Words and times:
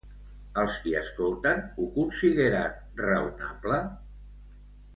Els 0.61 0.77
qui 0.85 0.93
escolten 1.01 1.61
ho 1.77 1.85
consideren 1.99 2.81
raonable? 3.05 3.79